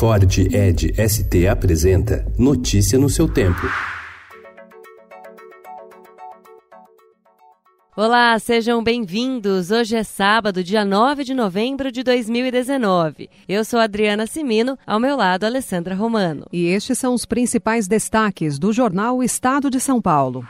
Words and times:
Ford 0.00 0.38
Ed 0.38 0.94
ST 0.96 1.46
apresenta 1.46 2.24
Notícia 2.38 2.98
no 2.98 3.10
seu 3.10 3.28
tempo. 3.28 3.60
Olá, 7.94 8.38
sejam 8.38 8.82
bem-vindos. 8.82 9.70
Hoje 9.70 9.96
é 9.96 10.02
sábado, 10.02 10.64
dia 10.64 10.86
9 10.86 11.22
de 11.22 11.34
novembro 11.34 11.92
de 11.92 12.02
2019. 12.02 13.28
Eu 13.46 13.62
sou 13.62 13.78
Adriana 13.78 14.26
Simino, 14.26 14.78
ao 14.86 14.98
meu 14.98 15.14
lado, 15.18 15.44
Alessandra 15.44 15.94
Romano. 15.94 16.46
E 16.50 16.68
estes 16.68 16.96
são 16.96 17.12
os 17.12 17.26
principais 17.26 17.86
destaques 17.86 18.58
do 18.58 18.72
jornal 18.72 19.22
Estado 19.22 19.68
de 19.68 19.78
São 19.78 20.00
Paulo. 20.00 20.46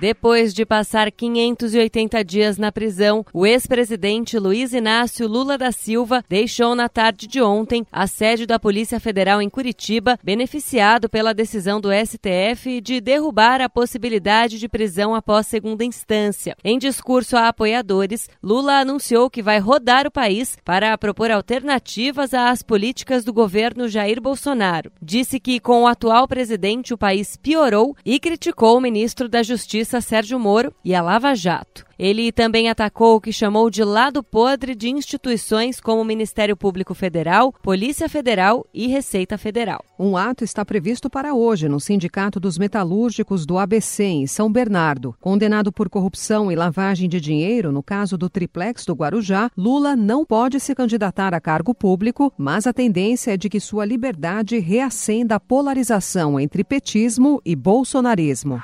Depois 0.00 0.54
de 0.54 0.64
passar 0.64 1.12
580 1.12 2.24
dias 2.24 2.56
na 2.56 2.72
prisão, 2.72 3.22
o 3.34 3.44
ex-presidente 3.44 4.38
Luiz 4.38 4.72
Inácio 4.72 5.28
Lula 5.28 5.58
da 5.58 5.70
Silva 5.70 6.24
deixou 6.26 6.74
na 6.74 6.88
tarde 6.88 7.26
de 7.26 7.42
ontem 7.42 7.86
a 7.92 8.06
sede 8.06 8.46
da 8.46 8.58
Polícia 8.58 8.98
Federal 8.98 9.42
em 9.42 9.50
Curitiba, 9.50 10.18
beneficiado 10.24 11.06
pela 11.06 11.34
decisão 11.34 11.82
do 11.82 11.90
STF 11.92 12.80
de 12.80 12.98
derrubar 12.98 13.60
a 13.60 13.68
possibilidade 13.68 14.58
de 14.58 14.70
prisão 14.70 15.14
após 15.14 15.46
segunda 15.46 15.84
instância. 15.84 16.56
Em 16.64 16.78
discurso 16.78 17.36
a 17.36 17.48
apoiadores, 17.48 18.26
Lula 18.42 18.80
anunciou 18.80 19.28
que 19.28 19.42
vai 19.42 19.58
rodar 19.58 20.06
o 20.06 20.10
país 20.10 20.56
para 20.64 20.96
propor 20.96 21.30
alternativas 21.30 22.32
às 22.32 22.62
políticas 22.62 23.22
do 23.22 23.34
governo 23.34 23.86
Jair 23.86 24.18
Bolsonaro. 24.18 24.90
Disse 25.02 25.38
que 25.38 25.60
com 25.60 25.82
o 25.82 25.86
atual 25.86 26.26
presidente 26.26 26.94
o 26.94 26.98
país 26.98 27.36
piorou 27.36 27.94
e 28.02 28.18
criticou 28.18 28.78
o 28.78 28.80
ministro 28.80 29.28
da 29.28 29.42
Justiça 29.42 29.89
Sérgio 29.98 30.38
Moro 30.38 30.74
e 30.84 30.94
a 30.94 31.00
Lava 31.00 31.34
Jato. 31.34 31.88
Ele 31.98 32.32
também 32.32 32.70
atacou 32.70 33.16
o 33.16 33.20
que 33.20 33.30
chamou 33.30 33.68
de 33.68 33.84
lado 33.84 34.22
podre 34.22 34.74
de 34.74 34.88
instituições 34.88 35.82
como 35.82 36.00
o 36.00 36.04
Ministério 36.04 36.56
Público 36.56 36.94
Federal, 36.94 37.52
Polícia 37.62 38.08
Federal 38.08 38.66
e 38.72 38.86
Receita 38.86 39.36
Federal. 39.36 39.84
Um 39.98 40.16
ato 40.16 40.42
está 40.42 40.64
previsto 40.64 41.10
para 41.10 41.34
hoje 41.34 41.68
no 41.68 41.78
Sindicato 41.78 42.40
dos 42.40 42.56
Metalúrgicos 42.56 43.44
do 43.44 43.58
ABC, 43.58 44.02
em 44.02 44.26
São 44.26 44.50
Bernardo. 44.50 45.14
Condenado 45.20 45.70
por 45.70 45.90
corrupção 45.90 46.50
e 46.50 46.56
lavagem 46.56 47.06
de 47.06 47.20
dinheiro 47.20 47.70
no 47.70 47.82
caso 47.82 48.16
do 48.16 48.30
triplex 48.30 48.86
do 48.86 48.94
Guarujá, 48.94 49.50
Lula 49.54 49.94
não 49.94 50.24
pode 50.24 50.58
se 50.58 50.74
candidatar 50.74 51.34
a 51.34 51.40
cargo 51.40 51.74
público, 51.74 52.32
mas 52.38 52.66
a 52.66 52.72
tendência 52.72 53.34
é 53.34 53.36
de 53.36 53.50
que 53.50 53.60
sua 53.60 53.84
liberdade 53.84 54.58
reacenda 54.58 55.34
a 55.34 55.40
polarização 55.40 56.40
entre 56.40 56.64
petismo 56.64 57.42
e 57.44 57.54
bolsonarismo. 57.54 58.58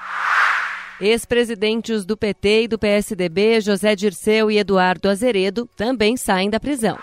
Ex-presidentes 1.00 2.06
do 2.06 2.16
PT 2.16 2.62
e 2.62 2.68
do 2.68 2.78
PSDB, 2.78 3.60
José 3.60 3.94
Dirceu 3.94 4.50
e 4.50 4.56
Eduardo 4.56 5.10
Azeredo, 5.10 5.68
também 5.76 6.16
saem 6.16 6.48
da 6.48 6.58
prisão. 6.58 6.98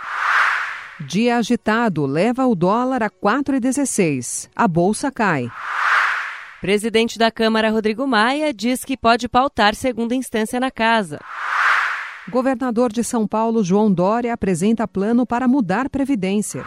Dia 1.00 1.38
agitado 1.38 2.06
leva 2.06 2.48
o 2.48 2.56
dólar 2.56 3.04
a 3.04 3.10
4,16. 3.10 4.50
A 4.56 4.68
bolsa 4.68 5.12
cai. 5.12 5.48
Presidente 6.60 7.20
da 7.20 7.30
Câmara, 7.30 7.70
Rodrigo 7.70 8.08
Maia, 8.08 8.54
diz 8.54 8.84
que 8.84 8.98
pode 8.98 9.28
pautar 9.28 9.76
segunda 9.76 10.16
instância 10.16 10.60
na 10.60 10.72
casa. 10.72 11.20
Governador 12.30 12.92
de 12.92 13.04
São 13.04 13.28
Paulo, 13.28 13.64
João 13.64 13.92
Dória, 13.92 14.34
apresenta 14.34 14.88
plano 14.88 15.26
para 15.26 15.48
mudar 15.48 15.90
Previdência. 15.90 16.64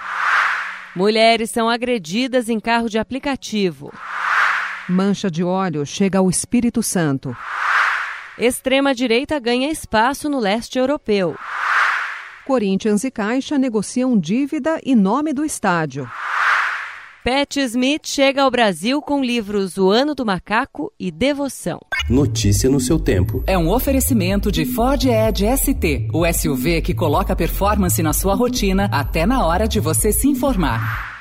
Mulheres 0.94 1.50
são 1.50 1.68
agredidas 1.68 2.48
em 2.48 2.60
carro 2.60 2.88
de 2.88 2.98
aplicativo. 2.98 3.90
Mancha 4.88 5.30
de 5.30 5.42
óleo 5.42 5.84
chega 5.84 6.18
ao 6.20 6.30
Espírito 6.30 6.82
Santo. 6.82 7.36
Extrema-direita 8.38 9.38
ganha 9.40 9.70
espaço 9.70 10.28
no 10.28 10.38
leste 10.38 10.78
europeu. 10.78 11.34
Corinthians 12.46 13.02
e 13.02 13.10
Caixa 13.10 13.58
negociam 13.58 14.16
dívida 14.16 14.80
e 14.84 14.94
nome 14.94 15.32
do 15.32 15.44
estádio. 15.44 16.08
Pat 17.24 17.56
Smith 17.56 18.06
chega 18.06 18.42
ao 18.42 18.50
Brasil 18.52 19.02
com 19.02 19.20
livros 19.20 19.76
O 19.76 19.90
Ano 19.90 20.14
do 20.14 20.24
Macaco 20.24 20.92
e 20.96 21.10
Devoção. 21.10 21.80
Notícia 22.08 22.70
no 22.70 22.78
seu 22.78 23.00
tempo. 23.00 23.42
É 23.48 23.58
um 23.58 23.68
oferecimento 23.68 24.52
de 24.52 24.64
Ford 24.64 25.04
Edge 25.04 25.44
ST, 25.56 26.08
o 26.12 26.24
SUV 26.32 26.80
que 26.82 26.94
coloca 26.94 27.34
performance 27.34 28.00
na 28.00 28.12
sua 28.12 28.36
rotina 28.36 28.88
até 28.92 29.26
na 29.26 29.44
hora 29.44 29.66
de 29.66 29.80
você 29.80 30.12
se 30.12 30.28
informar. 30.28 31.15